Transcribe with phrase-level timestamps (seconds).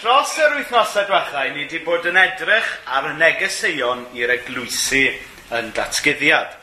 [0.00, 5.02] Dros yr wythnosau diwethaf, ni wedi bod yn edrych ar y negeseuon i'r eglwysu
[5.58, 6.54] yn datgyddiad.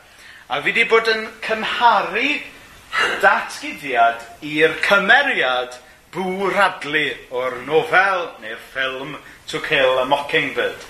[0.50, 2.32] A fi wedi bod yn cymharu
[3.22, 5.78] datgyddiad i'r cymeriad
[6.16, 7.04] bwradlu
[7.38, 9.14] o'r nofel neu'r ffilm
[9.52, 10.88] To Kill a Mockingbird.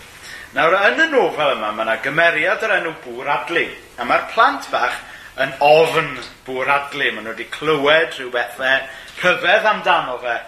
[0.57, 3.67] Nawr, yn y nofel yma, mae yna gymeriad yr enw bwradlu.
[4.01, 4.97] A mae'r plant bach
[5.37, 6.15] yn ofn
[6.49, 7.13] bwradlu.
[7.13, 8.89] Maen nhw wedi clywed rhyw bethau
[9.21, 10.39] rhyfedd amdano fe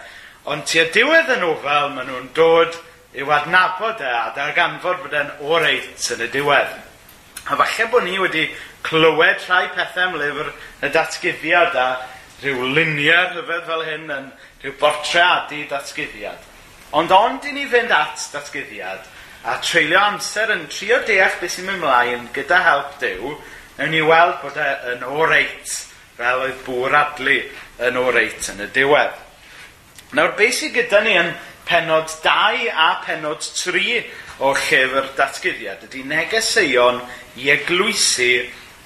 [0.49, 2.77] Ond tua diwedd y nofel, maen nhw'n dod
[3.13, 6.71] i'w adnabod e a darganfod bod e'n oreit yn y diwedd.
[7.45, 8.47] A falle bod ni wedi
[8.87, 10.49] clywed rhai pethau am lyfr
[10.81, 11.87] y datgyddiad a
[12.41, 14.29] rhyw luniau rhyfedd fel hyn yn
[14.63, 16.49] rhyw bortreadu datgyddiad.
[16.97, 19.05] Ond ond i ni fynd at datgyddiad
[19.45, 23.35] a treulio amser yn trio deall beth sy'n mynd mlaen gyda help Dyw,
[23.77, 25.81] newn ni weld bod e yn oreit
[26.17, 27.43] fel oedd bŵr adlu
[27.87, 29.27] yn oreit yn y diwedd.
[30.11, 31.29] Nawr, beth sydd gyda ni yn
[31.67, 34.01] penod 2 a penod 3
[34.43, 36.99] o llyfr datgyddiad ydy negeseuon
[37.39, 38.31] i eglwysu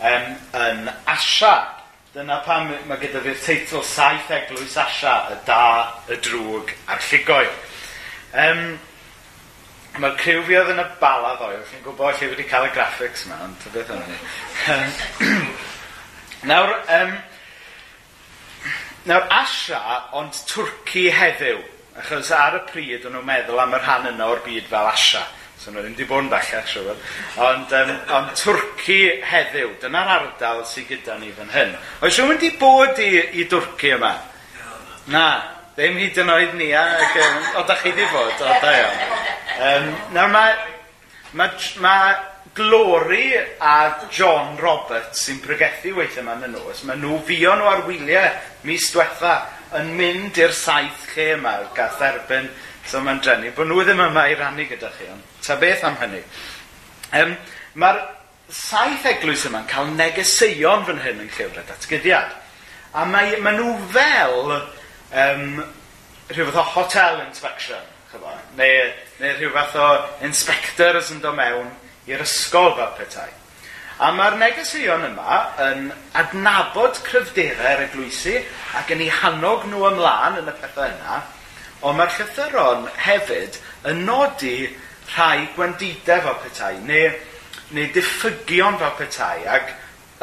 [0.05, 0.27] um,
[0.61, 1.55] yn Asia.
[2.13, 5.63] Dyna pam mae gyda fi'r teitl Saith Eglwys Asia, y da,
[6.13, 7.63] y drwg a'r llugoedd.
[8.45, 8.67] Um,
[9.95, 13.21] Mae'r criw fi oedd yn y bala ddoe, chi'n gwybod lle wedi cael y graphics
[13.25, 15.37] yma, ond ty beth yna ni.
[16.51, 17.13] Nawr, um,
[19.05, 19.79] Nawr Asia,
[20.17, 21.59] ond Twrci heddiw,
[22.01, 25.21] achos ar y pryd o'n nhw'n meddwl am y rhan yna o'r byd fel Asia.
[25.61, 27.03] So nhw ddim wedi bod yn bellach, eh, siwr.
[27.45, 28.97] Ond, um, ond Twrci
[29.29, 31.75] heddiw, dyna'r ardal sydd gyda ni fan hyn.
[32.01, 34.11] Oes rhywun wedi bod i, i Dwrci yma?
[35.13, 35.25] Na,
[35.77, 36.71] ddim hyd yn oed ni.
[36.73, 37.19] Eh, Ac,
[37.61, 38.41] o, da chi wedi bod?
[38.41, 39.03] O, da iawn.
[39.69, 40.55] Um, nawr mae...
[41.35, 41.51] Mae
[41.83, 42.13] mae
[42.55, 47.67] Glory a John Roberts sy'n pregethu weithio yma yn y nos, mae nhw fuon nhw
[47.67, 48.29] ar wyliau
[48.63, 49.33] mis diwetha
[49.75, 52.47] yn mynd i'r saith lle yma gath erbyn
[52.87, 55.99] so mae'n drynu, bod nhw ddim yma i rannu gyda chi, ond ta beth am
[55.99, 56.23] hynny.
[57.19, 57.35] Um,
[57.75, 57.99] Mae'r
[58.47, 62.35] saith eglwys yma'n cael negeseuon fan hyn yn llyfr y datgydiad.
[62.95, 65.63] A mae, mae nhw fel um,
[66.31, 67.83] rhyw fath o hotel inspection,
[68.13, 69.89] chyfo, neu, neu rhyw fath o
[70.23, 71.73] inspectors yn dod mewn
[72.09, 73.31] i'r ysgol fel petai.
[73.95, 75.85] A mae'r negeseuon yma yn
[76.19, 78.33] adnabod cryfderau'r eglwysu
[78.75, 81.21] ac yn eu hannog nhw ymlaen yn y pethau yna,
[81.81, 83.59] ond mae'r llythyron hefyd
[83.91, 84.57] yn nodi
[85.13, 87.13] rhai gwendidau fel petai, neu,
[87.77, 89.71] neu diffygion fel petai, ac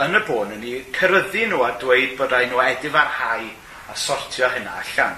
[0.04, 3.48] yn y bôn yn ni cyryddu nhw a dweud bod rhaid nhw edifarhau
[3.88, 5.16] a sortio hynna allan.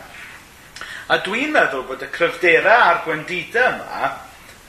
[1.10, 4.14] A dwi'n meddwl bod y cryfderau a'r gwendidau yma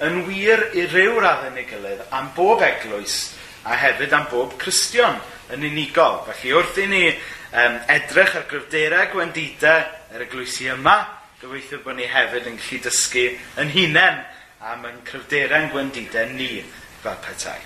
[0.03, 3.33] yn wir i ryw raddau neu gilydd am bob eglwys
[3.66, 5.16] a hefyd am bob Cristion
[5.53, 6.22] yn unigol.
[6.28, 9.85] Felly wrth i ni um, edrych ar gryfderau gwendidau
[10.16, 10.97] yr eglwysi yma,
[11.41, 13.28] gobeithio bod ni hefyd yn gallu dysgu
[13.61, 14.19] yn hunain
[14.66, 16.63] am yn cryfderau'n gwendidau ni
[17.03, 17.59] fel petai.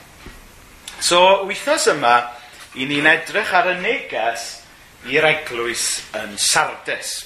[0.99, 2.15] So, wythnos yma,
[2.75, 4.49] i ni'n edrych ar y neges
[5.09, 5.85] i'r eglwys
[6.19, 7.21] yn Sardis.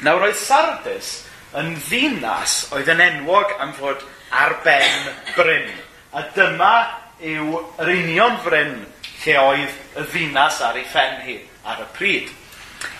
[0.00, 1.20] Nawr, oedd Sardis
[1.58, 5.70] yn ddinas oedd yn enwog am fod ar ben Bryn.
[6.14, 6.74] A dyma
[7.20, 8.76] yw yr union Bryn
[9.24, 11.38] lle oedd y ddinas ar ei phen hi
[11.68, 12.30] ar y pryd.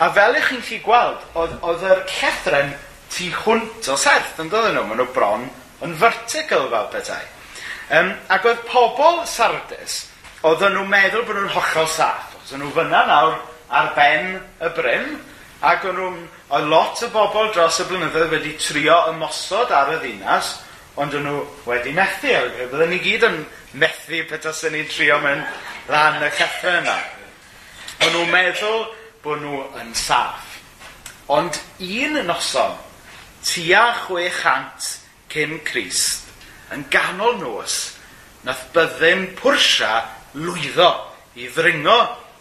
[0.02, 2.74] A fel ych chi'n chi gweld, oedd, oedd yr llethren
[3.10, 4.84] tu hwnt o serth yn dod nhw.
[4.86, 5.46] Maen nhw bron
[5.86, 7.22] yn vertical fel petai.
[7.96, 10.04] Um, ac oedd pobl Sardis,
[10.46, 12.36] oedd nhw'n meddwl bod nhw'n hollol saff.
[12.42, 13.38] Oedd nhw fyna nawr
[13.80, 15.16] ar ben y bryn,
[15.64, 19.98] ac oedd nhw'n Oedd lot o bobl dros y blynyddoedd wedi trio ymosod ar y
[20.02, 20.48] ddinas,
[20.98, 22.32] ond o'n nhw wedi methu.
[22.58, 23.36] Byddwn ni gyd yn
[23.78, 25.44] methu petasyn ni'n trio mewn
[25.86, 26.96] lan y ceffau yna.
[28.02, 28.82] O'n nhw'n meddwl
[29.22, 30.56] bod nhw yn saff.
[31.30, 32.74] Ond un noson,
[33.46, 34.90] tua 600
[35.30, 36.26] cyn Crist,
[36.74, 37.78] yn ganol nos,
[38.42, 40.02] nath byddin pwrsia
[40.34, 40.90] lwyddo
[41.38, 42.00] i ddringo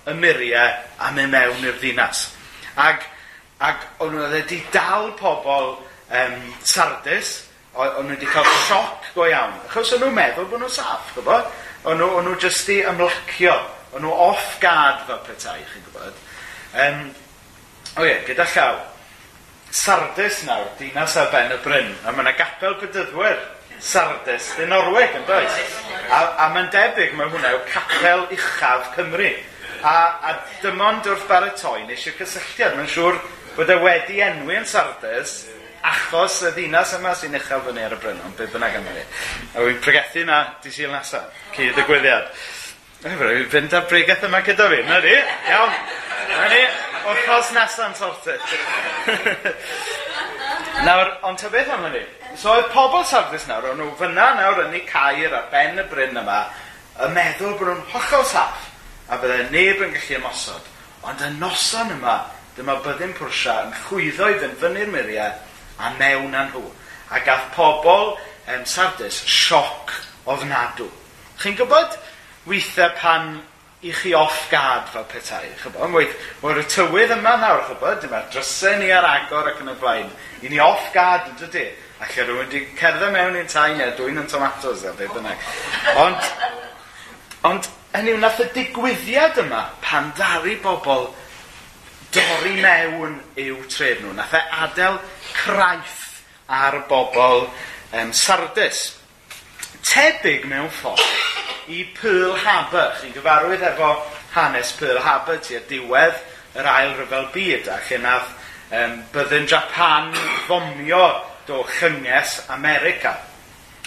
[0.09, 2.25] y muriau a mynd mewn i'r ddinas.
[2.73, 3.05] Ac
[3.59, 7.33] ac o'n nhw wedi dal pobl um, sardus,
[7.75, 9.57] o'n nhw wedi cael sioc go iawn.
[9.67, 11.49] Achos o'n nhw'n meddwl bod nhw'n saff, gwybod?
[11.89, 13.55] O'n nhw, nhw jyst i ymlacio,
[13.93, 16.23] o'n nhw off guard fel petai, chi'n gwybod?
[16.85, 17.03] Um,
[17.99, 18.79] o ie, gyda llaw.
[19.69, 23.37] sardis nawr, dinas ar ben y Bryn, a mae yna gapel bydyddwyr
[23.79, 25.59] sardis yn Norweg yn does.
[26.09, 29.29] A, a mae'n debyg mae hwnna yw capel uchaf Cymru.
[29.85, 29.93] A,
[30.25, 30.33] a
[30.63, 33.19] dim ond wrth baratoi nes i'r cysylltiad, mae'n siŵr
[33.59, 35.33] Bod e wedi enwi yn Sardes
[35.83, 39.01] achos y ddinas yma sy'n uchel fyny ar y brynon, beth bynnag am hynny.
[39.51, 42.29] A wy'n pregethu na sy'n nesaf, cyd y gwyddiad.
[43.03, 45.17] Dwi'n fynd â'r bregeth yma gyda fi, na di?
[45.51, 45.75] Iawn.
[46.29, 46.61] Na ni,
[47.09, 48.55] wrthos nesaf yn sorted.
[50.87, 52.07] nawr, ond ta beth am hynny?
[52.39, 55.89] So, oedd pobl Sardes nawr, o'n nhw fyna nawr yn ei cair ar ben y
[55.91, 56.45] bryn yma,
[56.95, 58.71] y meddwl bod nhw'n hollol saff,
[59.11, 60.75] a byddai neb yn gallu ymosod.
[61.11, 62.21] Ond y noson yma,
[62.59, 65.31] dyma byddin Pwrsia yn chwyddoedd yn fyny'r muriau
[65.79, 66.63] a mewn â nhw.
[67.15, 69.93] A gath pobl um, Sardis sioc
[70.29, 70.89] ofnadw.
[71.39, 71.95] Chi'n gwybod
[72.49, 73.37] weithiau pan
[73.79, 75.85] i chi off gad fel petai, chybod?
[75.85, 78.01] Ond weith, mae'r tywydd yma nawr, chybod?
[78.03, 80.09] dyma'r drysau ni ar agor ac yn y blaen.
[80.43, 81.69] I ni off gad yn dydy.
[81.99, 85.47] A lle rhywun wedi cerdded mewn i'n tai neu dwi'n yn tomatos a beth bynnag.
[86.03, 86.27] Ond,
[87.47, 91.07] ond hynny nath y digwyddiad yma pan daru bobl
[92.15, 94.13] dorri mewn i'w tref nhw.
[94.17, 94.99] Nath e adael
[95.33, 97.47] craith ar bobl
[97.93, 98.85] um, sardus.
[99.89, 102.95] Tebyg mewn ffordd i Pearl Harbor.
[102.99, 103.93] Chi'n gyfarwydd efo
[104.33, 106.19] hanes Pearl Harbor tu'r diwedd
[106.57, 108.31] yr ail ryfel byd a lle nath
[108.73, 110.13] um, byddyn Japan
[110.47, 111.03] fomio
[111.47, 113.15] do chynges America.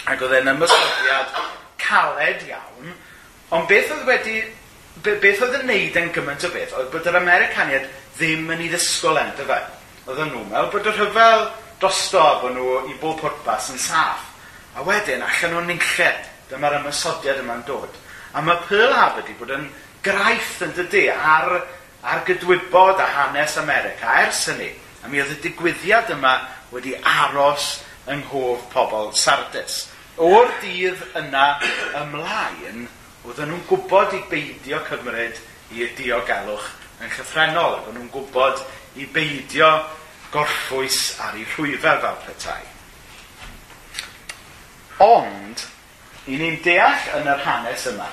[0.07, 1.35] Ac oedd e'n ymysgodiad
[1.79, 2.95] caled iawn,
[3.55, 4.41] ond beth oedd wedi,
[5.03, 7.87] be, beth oedd yn neud yn gymaint o beth, oedd bod yr Americaniad
[8.17, 9.59] ddim yn ei ddysgol yn, dyfa.
[10.05, 11.47] Oedd nhw mewn bod y rhyfel
[11.81, 14.29] drosto bod nhw i bob pwrpas yn saff.
[14.77, 16.29] A wedyn, allan nhw'n ninlled.
[16.51, 18.01] Dyma'r ymysodiad yma'n dod.
[18.33, 19.65] A mae Pearl Harbor wedi bod yn
[20.05, 21.55] graith yn dydy ar,
[22.03, 24.69] ar gydwybod a hanes America ers hynny.
[25.03, 26.35] A mi oedd y digwyddiad yma
[26.73, 27.79] wedi aros
[28.11, 29.87] yng nghof pobl Sardis.
[30.21, 31.47] O'r dydd yna
[32.03, 32.85] ymlaen,
[33.23, 35.39] oedden nhw'n gwybod i beidio cymryd
[35.73, 36.69] i diogelwch
[37.03, 38.63] yn chyffrednol, ac nhw'n gwybod
[38.99, 39.69] i beidio
[40.33, 42.61] gorffwys ar ei rhwyfel fel petai.
[45.03, 45.65] Ond,
[46.31, 48.07] i ni'n deall yn yr hanes yma,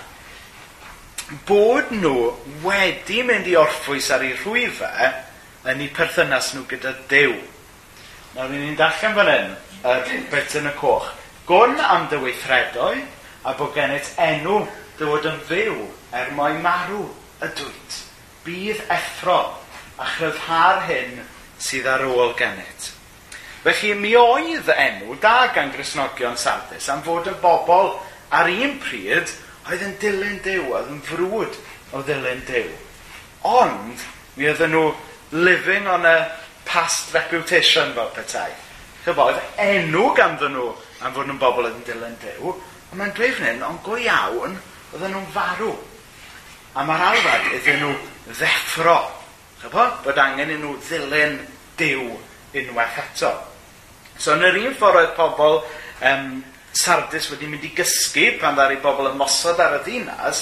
[1.47, 2.33] bod nhw
[2.65, 5.13] wedi mynd i orffwys ar ei rhwyfau
[5.71, 7.37] yn eu perthynas nhw gyda Dyw.
[8.35, 11.09] Nawr, ni'n darllen fan hyn, yr bet yn y coch.
[11.49, 13.01] Gwn am dy weithredoi,
[13.45, 14.61] a bod gennyt enw
[14.99, 15.77] dy fod yn fyw
[16.17, 17.07] er mai marw
[17.41, 18.01] y dwyt
[18.45, 19.41] bydd effro
[20.01, 21.21] a chryfhar hyn
[21.61, 22.91] sydd ar ôl gennet.
[23.61, 27.93] Felly mi oedd enw da gan Grisnogion Sardis am fod yn bobl
[28.33, 29.35] ar un pryd
[29.69, 31.59] oedd yn dilyn dew, oedd yn frwd
[31.93, 32.71] o ddilyn dew.
[33.45, 34.01] Ond
[34.39, 34.87] mi oedden nhw
[35.37, 36.17] living on a
[36.65, 38.49] past reputation fel petai.
[39.05, 40.71] Chyfo, oedd enw ganddyn nhw
[41.05, 42.55] am fod nhw'n bobl oedd yn dilyn dew,
[42.91, 44.57] ond mae'n dweud fan hyn, ond go iawn,
[44.95, 45.75] oedden nhw'n farw.
[46.77, 47.93] A mae'r alfad iddyn nhw
[48.33, 48.99] ddeffro.
[49.61, 49.87] Chyfo?
[50.05, 51.39] Bod angen i nhw ddilyn
[51.81, 52.07] diw
[52.61, 53.33] unwaith eto.
[54.21, 55.61] So yn yr un ffordd oedd pobl
[56.11, 56.31] um,
[56.77, 60.39] Sardis wedi mynd i gysgu pan ddari bobl ymosod ar y ddinas,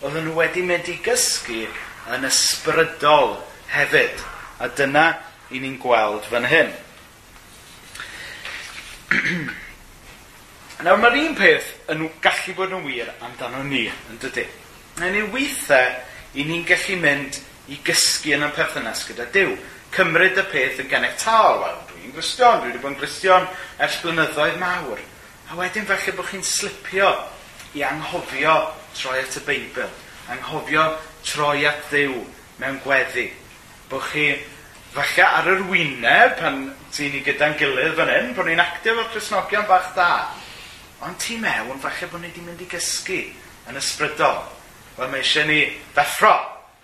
[0.00, 1.66] oedden nhw wedi mynd i gysgu
[2.14, 3.36] yn ysbrydol
[3.74, 4.16] hefyd.
[4.62, 5.06] A dyna
[5.52, 6.70] i ni'n gweld fan hyn.
[10.86, 14.44] Nawr mae'r un peth yn gallu bod yn wir amdano ni, yn dydy.
[15.00, 15.92] Na ni weithiau
[16.34, 17.38] i ni'n gallu mynd
[17.70, 19.56] i gysgu yn y perthynas gyda Dyw.
[19.94, 23.46] Cymryd y peth yn genetol, wel, dwi'n gristion, dwi wedi bod yn gristion
[23.82, 25.00] ers blynyddoedd mawr.
[25.50, 27.12] A wedyn falle bod chi'n slipio
[27.78, 28.56] i anghofio
[28.96, 29.86] troi at y Beibl,
[30.32, 30.88] anghofio
[31.26, 32.18] troi at Dduw
[32.60, 33.28] mewn gweddi.
[33.90, 34.30] Bod chi
[34.94, 36.60] falle ar yr wyneb pan
[36.94, 40.10] ti'n ni gyda'n gilydd fan hyn, bod ni'n actif o'r Cresnogion bach da.
[41.06, 43.22] Ond ti mewn, falle bod ni wedi mynd i gysgu
[43.70, 44.55] yn ysbrydol.
[44.96, 45.60] Wel, mae eisiau ni
[45.92, 46.32] ddeffro.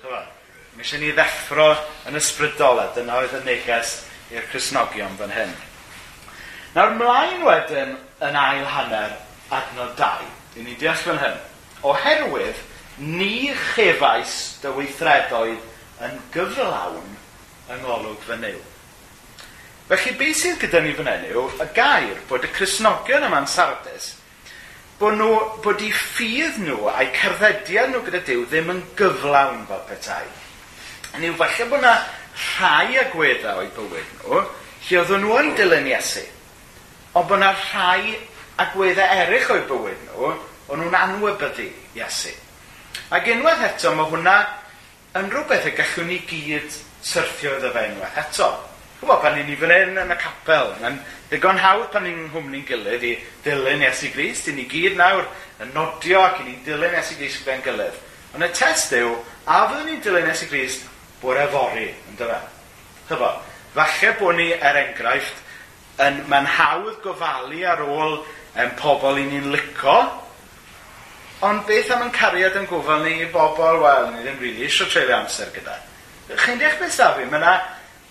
[0.05, 1.71] Mae eisiau ni ddeffro
[2.11, 3.95] yn ysbrydol a dyna oedd y neges
[4.35, 5.55] i'r Cresnogion fan hyn.
[6.75, 7.95] Nawr mlaen wedyn
[8.29, 9.17] yn ail hanner
[9.53, 10.29] adnod 2,
[10.61, 11.41] i ni deall fan hyn.
[11.89, 12.61] Oherwydd,
[13.01, 17.17] ni chefais dy weithredoedd yn gyflawn
[17.73, 18.61] yng ngolwg fy niw.
[19.89, 24.17] Felly, beth sydd gyda ni fan hyn yw y gair bod y Cresnogion yma'n sardus–
[25.03, 25.31] bod, nhw,
[25.65, 30.27] bod i ffydd nhw a'u cerddediad nhw gyda Dyw ddim yn gyflawn fel petai.
[31.17, 31.95] Yn yw falle bod yna
[32.43, 34.39] rhai agweddau o'i bywyd nhw
[34.87, 36.23] lle oedden nhw yn dilyn Iesu.
[37.19, 38.15] Ond bod yna rhai
[38.63, 41.69] agweddau eraill o'i bywyd nhw o'n nhw'n anwybyddu
[41.99, 42.33] Iesu.
[43.13, 44.37] Ac unwaith eto mae hwnna
[45.19, 48.53] yn rhywbeth y gallwn ni gyd syrthio iddo fe unwaith eto.
[49.03, 52.63] Wel, pan ni'n ni fan hyn yn y capel, mae'n ddigon hawdd pan ni'n hwmni'n
[52.69, 55.27] gilydd i dilyn Iesu Grist, i ni gyd nawr
[55.65, 57.99] yn nodio ac i ni'n dilyn Iesu Grist gyda'n gilydd.
[58.37, 59.17] Ond y test yw,
[59.51, 60.87] a fyddwn ni'n dilyn Iesu Grist
[61.19, 62.39] bore fori, yn dyfa.
[63.11, 63.33] Chyfo,
[63.75, 65.43] falle bod ni er enghraifft,
[66.07, 69.99] yn, mae'n hawdd gofalu ar ôl um, pobl i ni'n lico,
[71.43, 74.71] ond beth am yn cariad yn gofal ni i bobl, wel, ni ddim rili really
[74.71, 75.81] eisiau treulio amser gyda.
[76.39, 77.43] Chi'n deall beth da fi, mae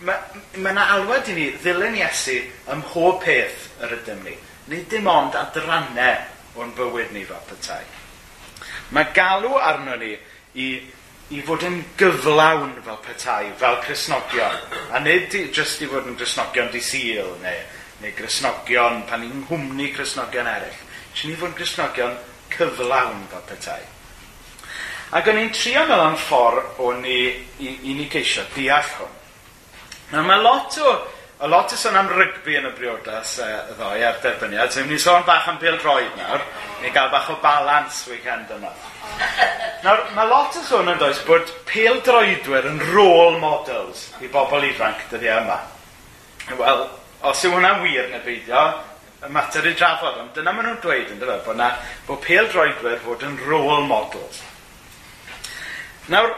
[0.05, 2.37] mae yna alwad i ni ddilyn Iesu
[2.71, 4.33] ym mhob peth yr ydym ni.
[4.71, 7.83] Nid dim ond adrannau o'n bywyd ni fel petai.
[8.95, 10.11] Mae galw arno ni
[10.59, 10.67] i,
[11.31, 14.57] i fod yn gyflawn fel petai, fel Cresnogion.
[14.91, 17.63] A nid i, jyst i fod yn Cresnogion di syl, neu,
[18.01, 20.83] neu Cresnogion pan ni'n nghwmni Cresnogion eraill.
[21.13, 22.19] Rydyn ni fod yn Cresnogion
[22.51, 23.81] cyflawn fel petai.
[25.11, 27.23] Ac o'n i'n trio mewn ffordd o'n i,
[27.59, 29.17] i, i ni ceisio deall hwn.
[30.11, 30.93] Nawr mae lot o,
[31.39, 34.73] a lot o sôn am rygbi yn y briodas uh, e, ddoe a'r derbyniad.
[34.73, 36.43] So, ni'n sôn bach am bil bildroed nawr.
[36.81, 38.73] Ni gael bach o balans weekend yma.
[39.85, 45.07] Nawr, mae lot o sôn yn does bod pildroedwyr yn role models i bobl ifanc
[45.13, 45.61] dyddi e yma.
[46.59, 46.83] Wel,
[47.31, 48.65] os yw hwnna'n wir neu beidio,
[49.23, 51.69] y mater i drafod, ond dyna maen nhw'n dweud yn dweud bod, na,
[52.07, 54.43] bod pildroedwyr fod yn role models.
[56.11, 56.35] Nawr,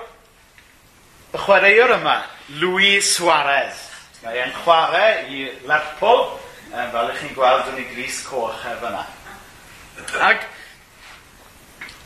[1.33, 2.19] y chwaraewr yma
[2.49, 3.89] Louis Suarez.
[4.23, 6.25] Mae e'n chwarae i Lerpwl,
[6.71, 9.03] um, fel ych chi'n gweld yn ei gris coch efo yna.
[10.27, 10.45] Ac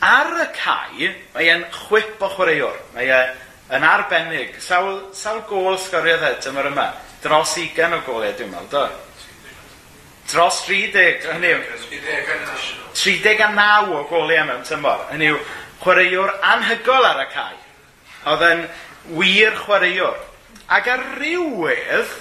[0.07, 2.79] ar y cae, mae e'n chwip o chwaraewr.
[2.95, 4.55] Mae e'n arbennig.
[4.63, 6.87] Sawl, sawl gol sgoriodd e tymor yma?
[7.23, 8.87] Dros 20 o golau, e, dwi'n meddwl, do?
[10.27, 11.61] Dros 30, hynny yw.
[12.97, 15.05] 39 o golau e mewn tymor.
[15.13, 15.39] Hynny yw,
[15.83, 17.63] chwaraewr anhygol ar y cae.
[18.27, 18.65] Oedd yn
[19.15, 20.17] wir chwaraewr.
[20.67, 22.11] Ac ar rywedd,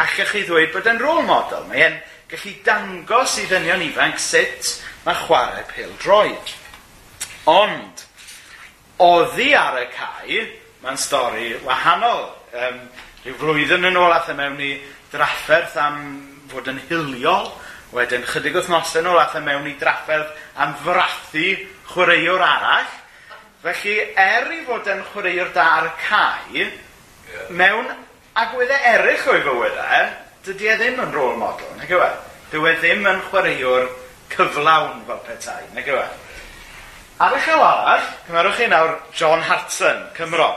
[0.00, 1.66] allech chi ddweud bod e'n rôl model.
[1.70, 1.98] Mae e'n
[2.30, 6.54] gallu dangos i ddynion ifanc sut mae chwarae pêl-droed.
[7.50, 8.04] Ond,
[9.02, 10.44] oddi ar y cae,
[10.84, 12.28] mae'n stori wahanol.
[12.50, 12.80] Um,
[13.24, 14.70] rhyw flwyddyn yn ôl athau e mewn i
[15.12, 15.98] drafferth am
[16.50, 17.50] fod yn hiliol,
[17.94, 20.30] wedyn chydig wythnosau yn ôl athau e mewn i drafferth
[20.62, 21.46] am frathu
[21.90, 22.96] chwaraewr arall,
[23.60, 27.48] Felly, er i fod yn chwaraewr da ar y cae, yeah.
[27.52, 27.90] mewn
[28.40, 30.06] agweddau eraill o'i fywydau,
[30.46, 32.08] dydy e ddim yn rôl model, nag yw e?
[32.54, 33.90] Dyw e ddim yn chwaraewr
[34.32, 36.06] cyflawn fel petai, nag yw e?
[37.20, 40.48] Ar y chael arall, cymerwch chi nawr John Hartson, Cymro.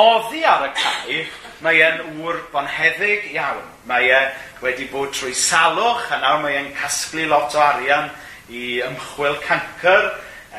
[0.00, 1.18] Oddi ar y cae,
[1.60, 3.66] mae e'n ŵr bonheddig iawn.
[3.90, 4.22] Mae e
[4.64, 8.08] wedi bod trwy salwch, a nawr mae e'n casglu lot o arian
[8.48, 10.08] i ymchwil cancer,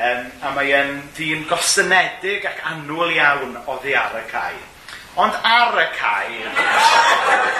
[0.00, 4.60] Um, a mae e'n ddyn gostynedig ac anwl iawn o ddi ar y cae.
[5.20, 6.38] Ond ar y cae,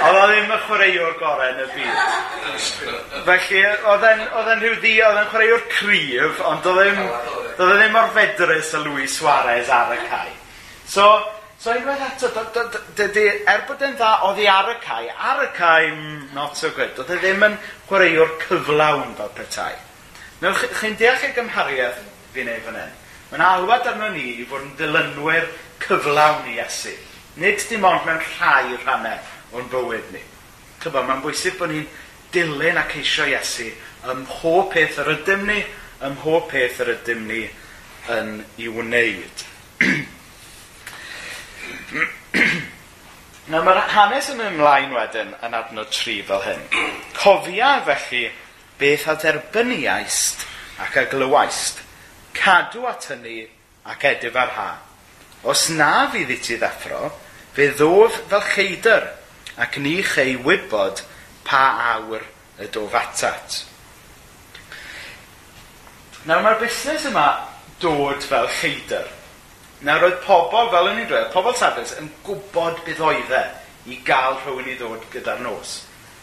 [0.07, 1.99] oedd o ddim y chwaraewr gorau yn y byd.
[3.27, 8.09] Felly, oedd e'n rhyw ddi, oedd e'n chwaraewr cryf, ond oedd e'n e ddim mor
[8.15, 10.33] fedrus y Luis Suarez ar y cae.
[10.89, 11.09] So,
[11.61, 12.31] so unwaith eto,
[12.97, 16.57] dydy, er bod e'n dda, oedd hi ar y cae, ar y cae, mm, not
[16.57, 16.97] so good.
[17.03, 19.75] oedd e ddim yn chwaraewr cyflawn fel petai.
[20.41, 22.01] Nawr, chi'n deall y gymhariaeth
[22.35, 22.97] fi'n neud fan hyn.
[23.31, 25.47] Mae'n alwad arno ni i fod yn dilynwyr
[25.85, 26.95] cyflawn i Iesu.
[27.41, 29.19] Nid dim ond mewn rhai rhannau
[29.55, 30.23] o'n bywyd ni.
[30.83, 31.87] Chyfo, mae'n bwysig bod ni'n
[32.35, 33.69] dilyn ac eisio Iesu
[34.11, 35.61] ym mhob peth yr ydym ni,
[36.03, 37.43] ym mhob peth yr ydym ni
[38.11, 39.37] yn ei wneud.
[43.51, 46.63] Nawr mae'r hanes yn ymlaen wedyn yn adnod tri fel hyn.
[47.19, 48.25] Cofia felly
[48.81, 50.39] beth a dderbyniaist
[50.87, 51.77] ac a glywaist
[52.41, 53.45] cadw at hynny
[53.91, 54.71] ac edif ar ha.
[55.45, 57.11] Os na fydd i ti ddeffro,
[57.55, 59.09] fe ddof fel cheidr,
[59.61, 61.03] ac ni chei wybod
[61.45, 61.63] pa
[61.95, 62.25] awr
[62.61, 63.63] y dof atat.
[66.29, 67.27] Nawr mae'r busnes yma
[67.81, 69.09] dod fel cheidr.
[69.85, 73.45] Nawr roedd pobl, fel yn i'n dweud, pobl Sardis yn gwybod bydd oedd e
[73.89, 75.79] i gael rhywun i ddod gyda'r nos.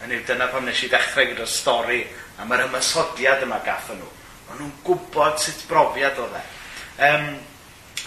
[0.06, 2.04] Yn yw dyna pam nes i ddechrau gyda'r stori
[2.38, 4.12] am yr ymysodiad yma gathon nhw.
[4.48, 6.44] Maen nhw'n gwybod sut brofiad oedd e.
[7.08, 7.28] Um,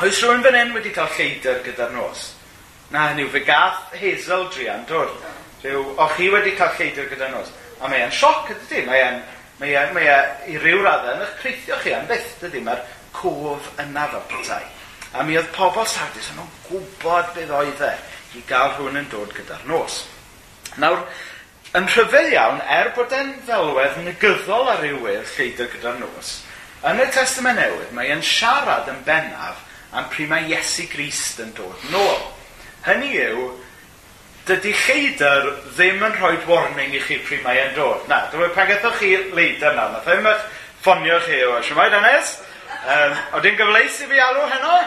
[0.05, 2.31] oes rhywun fan hyn wedi cael lleidr gyda'r nos?
[2.91, 5.13] Na, hynny yw, fe gath Hazel Drian, dwr.
[5.63, 7.53] Rhyw, o chi wedi cael lleidr gyda'r nos?
[7.81, 8.87] A mae e'n sioc, ydy, di?
[8.89, 9.21] mae e'n
[9.61, 10.19] mae e, mae e
[10.55, 12.81] i ryw raddau yn eich creithio chi am byth, dydy, mae'r
[13.13, 14.63] cof yna fel petai.
[15.13, 17.91] A mi oedd pobl Sardis yn nhw'n gwybod beth oedd e
[18.39, 20.05] i gael rhywun yn dod gyda'r nos.
[20.81, 21.03] Nawr,
[21.71, 26.33] Yn rhyfedd iawn, er bod e'n ddelwedd negyddol ar rywydd lleidr gyda'r nos,
[26.91, 29.61] yn y Testament Newydd mae e'n siarad yn bennaf
[29.95, 32.19] am pryd mae Iesu Grist yn dod nôl.
[32.89, 33.47] Hynny yw,
[34.51, 35.47] dydy lleidr
[35.77, 38.03] ddim yn rhoi warning i chi pryd mae e'n dod.
[38.11, 40.27] Na, dwi'n e pan gathoch chi leidr na, nath e'n
[40.83, 42.39] ffonio chi o siwmaid Danes?
[42.81, 44.79] Um, Oedden gyfleis i fi alw heno?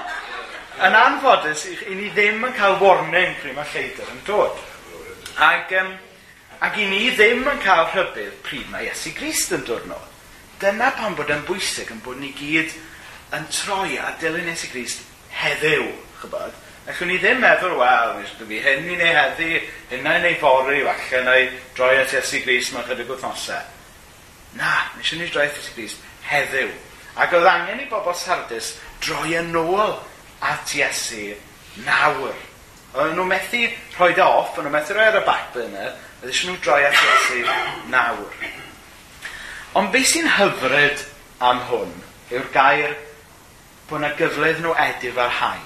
[0.84, 4.66] Yn anffodus, i ni ddim yn cael warning pryd mae lleidr yn dod.
[5.40, 5.96] Ac um,
[6.62, 10.10] Ac i ni ddim yn cael rhybydd pryd mae Iesu Grist yn dod nôl.
[10.62, 12.76] Dyna pan bod yn bwysig yn bod ni gyd
[13.36, 15.90] yn troi a dilyn Iesu Grist heddiw,
[16.22, 16.62] chybod?
[16.84, 19.52] Allwn ni ddim meddwl, wel, dwi'n fi hyn i neu heddi,
[19.92, 21.46] hynna i neu fori, falle na i
[21.78, 23.70] droi at Iesu Grist mewn chydig wythnosau.
[24.60, 26.74] Na, nes i ni droi at Iesu Grist heddiw.
[27.24, 29.96] Ac oedd angen i bobl sardus droi yn ôl
[30.44, 31.34] at Iesu
[31.86, 32.36] nawr.
[32.94, 33.64] Oedden nhw methu
[33.98, 36.96] rhoi e off, oedden nhw methu rhoi ar y back burner, Ydych nhw droi at
[36.96, 37.42] Iesu
[37.92, 38.36] nawr.
[39.76, 41.02] Ond beth sy'n hyfryd
[41.44, 41.90] am hwn
[42.32, 42.94] yw'r gair
[43.90, 45.66] bod yna gyfledd nhw edif ar hau.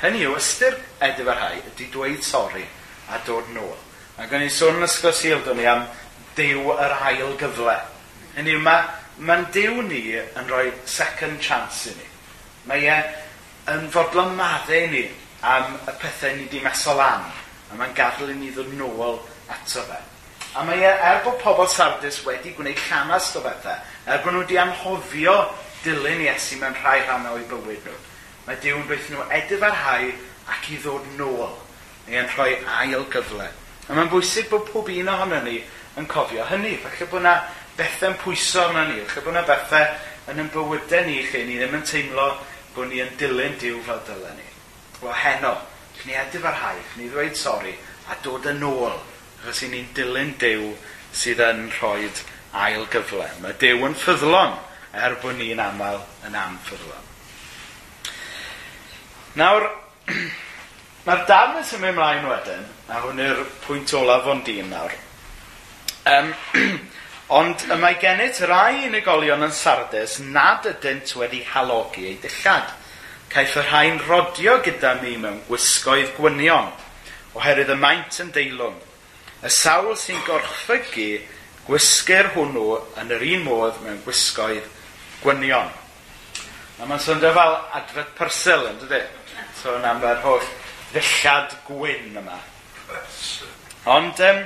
[0.00, 2.64] Hynny yw, ystyr edif ar hau ydy dweud sori
[3.12, 3.74] a dod nôl.
[4.16, 5.84] A gan i'n sôn yn ysgol sil, do'n i am
[6.38, 7.76] dew yr ail gyfle.
[8.38, 12.08] Hynny yw, mae'n ma, dew ni yn rhoi second chance i ni.
[12.70, 12.96] Mae e
[13.74, 15.04] yn fodlon maddau ni
[15.52, 17.28] am y pethau ni wedi mesol am.
[17.68, 20.00] A mae'n gadw i ni ddod nôl ato fe.
[20.54, 24.42] A mae e, er bod pobl Sardis wedi gwneud llamas o bethau, er bod nhw
[24.44, 25.36] wedi anghofio
[25.84, 27.98] dilyn Iesu mewn rhai rhannau o'i bywyd nhw,
[28.46, 30.10] mae Dyw yn beth nhw edrych ar hau
[30.52, 31.54] ac i ddod nôl,
[32.06, 33.48] neu yn rhoi ail gyfle.
[33.88, 35.62] A mae'n bwysig bod pob un ohono ni
[35.98, 36.76] yn cofio hynny.
[36.82, 37.34] Felly bod yna
[37.78, 41.78] bethau'n pwyso arno ni, felly bod yna bethau yn yn bywydau ni lle ni ddim
[41.78, 42.28] yn teimlo
[42.76, 44.50] bod ni yn dilyn Dyw fel dylen ni.
[45.02, 45.56] Wel heno,
[46.04, 47.72] ni edrych ar hau, ni ddweud sori,
[48.12, 49.00] a dod yn ôl
[49.42, 50.68] Felly ni'n dilyn Dyw
[51.18, 52.06] sydd yn rhoi
[52.54, 53.26] ail gyfle.
[53.42, 54.54] Mae Dyw yn ffyddlon
[54.94, 57.08] er bod ni'n aml yn amffyddlon.
[59.40, 59.66] Nawr,
[61.06, 64.94] mae'r darn yn symud ymlaen wedyn, a hwn yw'r pwynt olaf o'n dyn nawr.
[66.12, 66.30] Um,
[67.40, 72.70] ond y mae gennyt rai unigolion yn sardes nad ydynt wedi halogi ei dillad.
[73.32, 76.70] Caiff y rhai'n rodio gyda mi mewn gwisgoedd gwynion,
[77.34, 78.80] oherwydd y maint yn deilwng
[79.42, 81.08] Y sawl sy'n gorchfygu
[81.66, 82.66] gwisger hwnnw
[83.02, 84.68] yn yr un modd mewn gwisgoedd
[85.22, 85.70] gwynion.
[86.78, 89.02] A mae'n swndio fel adfod persil, yn dydy?
[89.60, 90.46] So yna mae'r holl
[90.92, 92.38] ddillad gwyn yma.
[93.90, 94.42] Ond, um,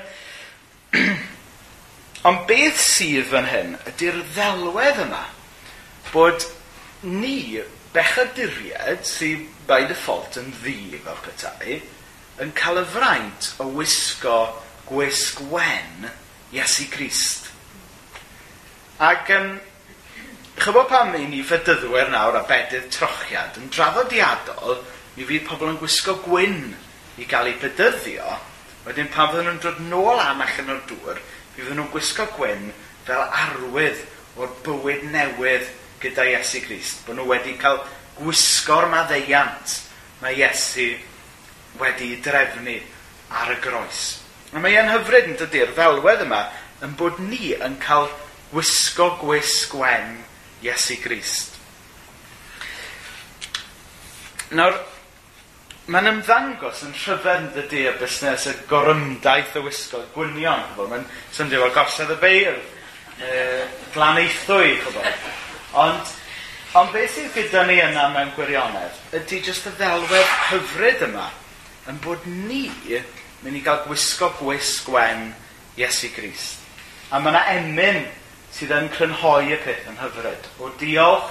[2.29, 5.25] ond beth sydd fan hyn ydy'r ddelwedd yma
[6.13, 6.45] bod
[7.05, 7.61] ni
[7.93, 11.81] bechaduried sydd by default yn ddi fel petai
[12.45, 14.39] yn cael y fraint o wisgo
[14.89, 16.11] gwisg wen
[16.55, 17.51] Iesu Grist.
[19.03, 19.57] Ac um,
[20.57, 24.79] chybod pam ni ni fedyddwyr nawr a bedydd trochiad yn draddodiadol
[25.17, 26.61] mi fydd pobl yn gwisgo gwyn
[27.21, 28.37] i gael eu bedyddio
[28.87, 32.71] wedyn pan fydden nhw'n dod nôl am allan o'r dŵr mi fydden nhw'n gwisgo gwyn
[33.09, 34.01] fel arwydd
[34.41, 35.69] o'r bywyd newydd
[36.01, 37.83] gyda Iesu Grist bod nhw wedi cael
[38.17, 39.81] gwisgo'r maddeiant
[40.23, 40.89] mae Iesu
[41.81, 42.79] wedi drefnu
[43.37, 44.05] ar y groes.
[44.57, 46.39] A mae e'n hyfryd yn dydy'r ddelwedd yma
[46.87, 48.07] yn bod ni yn cael
[48.57, 50.15] wisgo gwisg gwen
[50.65, 51.59] Iesu Grist.
[54.57, 54.79] Nawr,
[55.93, 60.65] mae'n ymddangos yn rhyfedd yn dydy y busnes y gorymdaeth y wisgo, gwynion.
[60.79, 61.05] Mae'n
[61.37, 62.57] syndio fel gosedd y beir,
[63.21, 63.35] e,
[63.93, 65.29] glaneithwy, chyfod.
[65.85, 66.17] Ond,
[66.81, 71.29] ond beth sydd gyda ni yna mewn gwirionedd ydy jyst y ddelwedd hyfryd yma
[71.93, 72.71] yn bod ni
[73.47, 75.29] mynd i gael gwisgo gwisg wen
[75.79, 76.65] Iesu Grist.
[77.15, 78.01] A mae yna emyn
[78.51, 80.49] sydd yn crynhoi y peth yn hyfryd.
[80.59, 81.29] O diolch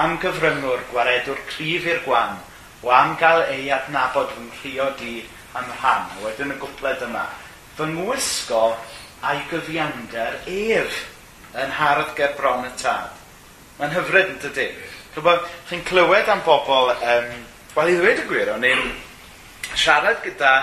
[0.00, 2.38] am gyfryngwr gwaredwr cryf i'r gwan,
[2.80, 5.18] o am gael ei adnabod fy nghrio di
[5.58, 6.08] am rhan.
[6.08, 7.26] A wedyn y gwpled yma,
[7.76, 8.62] fy ngwisgo
[9.28, 11.02] a'i gyfiander ef
[11.58, 13.12] yn hardd ger bron y tad.
[13.76, 14.70] Mae'n hyfryd yn dydy.
[15.12, 17.30] Clywed, chi'n clywed am bobl, um,
[17.76, 18.90] wel i ddweud y gwir, o'n i'n
[19.76, 20.56] siarad gyda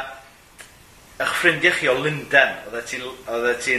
[1.20, 3.06] eich ffrindiau chi o Lundain, oedd ti'n
[3.64, 3.78] ti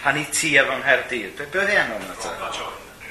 [0.00, 1.34] rhannu ti efo Nghaerdydd.
[1.36, 2.32] Be, be oedd ei enw yna ta?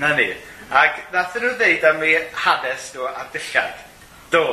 [0.01, 0.31] Na ni.
[0.73, 3.85] Ac nath nhw ddeud am ei hanes nhw ar dillad.
[4.33, 4.43] Do.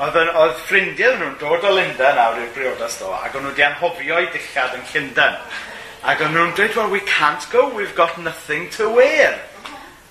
[0.00, 3.66] Oedd, oedd ffrindiau nhw'n dod o Lundain nawr i'r briodas do, ac o'n nhw wedi
[3.66, 5.40] anhofio i dillad yn Llundain.
[6.06, 9.34] Ac o'n nhw'n dweud, well, we can't go, we've got nothing to wear.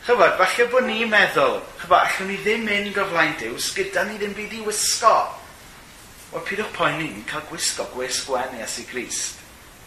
[0.04, 4.20] Chybod, falle bod ni'n meddwl, chybod, allwn ni ddim mynd o flaen Dews, gyda ni
[4.20, 5.16] ddim byd i wisgo.
[6.30, 9.40] Wel, pidwch poen ni'n cael gwisgo gwisg gwen Iesu Grist.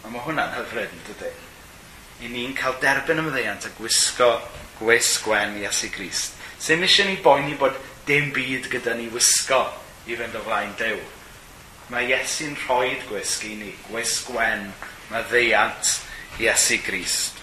[0.03, 1.29] A mae hwnna'n hyfryd yn dydy.
[2.19, 4.27] I ni'n cael derbyn ymddeiant a gwisgo
[4.81, 6.33] gwisg gwen Iesu Grist.
[6.59, 9.61] Sy'n eisiau ni boeni bod dim byd gyda ni wisgo
[10.03, 10.97] i fynd o flaen dew.
[11.93, 14.65] Mae Iesu'n rhoi gwisg i ni, gwisg gwen,
[15.13, 15.93] mae ddeiant
[16.43, 17.39] Iesu Grist.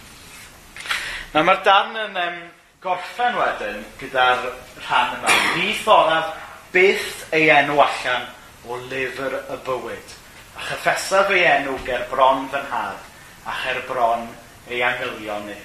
[1.32, 2.36] Na mae'r darn yn um,
[2.84, 4.44] gorffen wedyn gyda'r
[4.82, 5.32] rhan yma.
[5.56, 6.36] Ni thoraf
[6.76, 8.28] beth ei enw allan
[8.68, 10.14] o lyfr y bywyd.
[10.58, 13.00] A chyffesaf ei enw ger bron fy nhad,
[13.46, 14.28] a cher bron
[14.68, 15.56] ei angylion ni.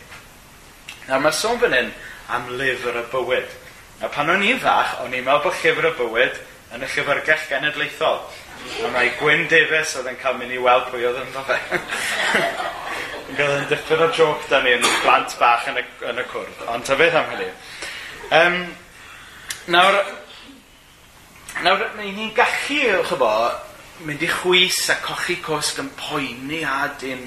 [1.10, 1.93] Nawr mae sôn fan hyn
[2.34, 3.62] am lyfr y bywyd.
[4.03, 6.41] A pan o'n i'n fach, o'n i'n meddwl bod llyfr y bywyd
[6.75, 8.19] yn y llyfrgell genedlaethol.
[8.84, 11.60] A mae Gwyn Davies oedd yn cael mynd i weld pwy oedd yn fe.
[13.38, 16.65] Gael yn dipyn o joc da ni yn blant bach yn y, yn y cwrdd.
[16.73, 17.49] Ond ta beth am hynny.
[18.39, 18.58] Um,
[19.71, 19.99] nawr,
[21.63, 23.29] Nawr, mae ni'n gallu, chybo,
[24.03, 27.21] mynd i chwys a cochi cwsg yn poeni a dyn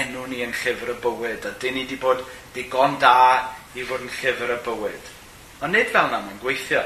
[0.00, 2.22] enw ni yn llyfr y bywyd, a dyn ni wedi bod
[2.54, 3.18] digon da
[3.76, 5.10] i fod yn llyfr y bywyd.
[5.60, 6.80] Ond nid fel na mae'n gweithio.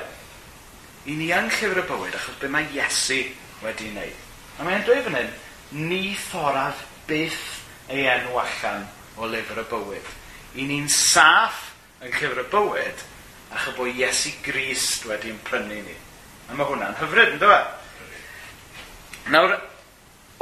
[1.07, 3.21] I ni yn llyfr y bywyd achos be mae Iesu
[3.63, 4.19] wedi wneud.
[4.59, 5.31] A mae'n dweud fan hyn,
[5.79, 7.47] ni thoraf byth
[7.95, 8.89] ei enw allan
[9.23, 10.13] o lyfr y bywyd.
[10.59, 11.63] I ni'n saff
[12.03, 13.07] yn llyfr y bywyd
[13.55, 15.98] achos bod Iesu Grist wedi'n prynu ni.
[16.49, 17.59] A mae hwnna'n hyfryd, ynddo fe?
[19.35, 19.55] Nawr,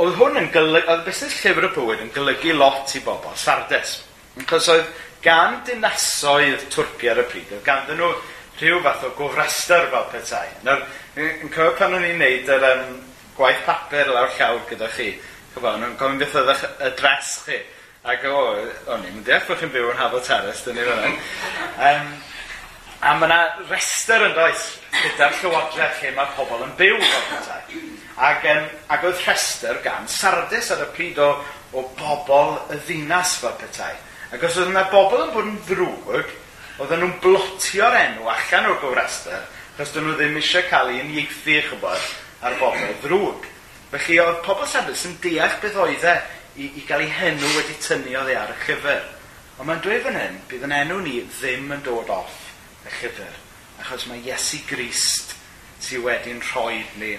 [0.02, 3.98] oedd hwn yn golygu, oedd busnes llyfr y bywyd yn golygu lot i bobl, sardes.
[4.46, 4.90] Cos oedd
[5.24, 8.12] gan dinasoedd Twrci ar y pryd, oedd gan nhw
[8.60, 10.46] rhyw fath o gofrester fel petai.
[10.64, 10.84] Nawr,
[11.18, 12.94] yn cofio pan o'n i'n neud yr um,
[13.36, 15.10] gwaith papur lawr llawr gyda chi,
[15.54, 16.54] chyfo, nhw'n gofyn beth oedd
[16.86, 17.58] y dres chi.
[18.06, 18.38] Ac o,
[18.94, 22.12] o'n i'n deall bod chi'n byw yn Hafod Terrace, dyn ni fan um,
[23.00, 24.61] A mae yna rester yn does
[24.94, 27.80] gyda'r llywodraeth lle mae pobl yn byw fel petai.
[28.16, 31.26] Ac, um, ac oedd rhestr gan sardus ar y pryd o,
[31.76, 33.92] o bobl y ddinas fel petai.
[34.32, 36.32] Ac os oedd yna bobl yn bod yn ddrwg,
[36.78, 41.61] oedden nhw'n blotio'r enw allan o'r gofrestr, achos dyn nhw ddim eisiau cael ei unieithu,
[41.68, 42.09] chybod,
[42.48, 43.52] ar bobl ddrwg.
[43.92, 46.16] Felly oedd pobl sardus yn deall beth oedd e
[46.56, 49.06] i, i gael ei henw wedi tynnu oedd e ar y llyfr.
[49.61, 52.45] Ond mae'n dweud fan hyn, bydd yn enw ni ddim yn dod off
[52.87, 53.35] y llyfr.
[53.83, 55.35] Achos mae Iesu Grist
[55.83, 57.14] sydd wedi'n rhoi ni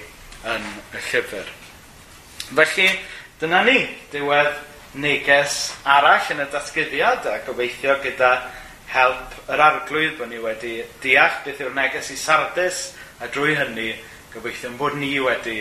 [0.47, 1.49] yn y llyfr.
[2.47, 2.87] Felly,
[3.41, 3.79] dyna ni,
[4.13, 4.53] diwedd
[4.97, 8.31] neges arall yn y datgyddiad a gobeithio gyda
[8.93, 12.85] help yr arglwydd bod ni wedi deall beth yw'r neges i Sardis
[13.19, 13.91] a drwy hynny
[14.33, 15.59] gobeithio bod ni wedi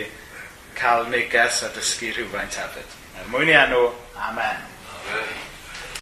[0.77, 2.97] cael neges a dysgu rhywfaint hefyd.
[3.19, 3.83] Er mwyn i enw,
[4.29, 4.65] Amen.
[4.95, 5.56] Amen.